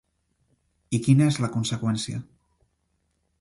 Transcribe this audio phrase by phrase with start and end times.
[0.97, 2.23] I quina és la conseqüència?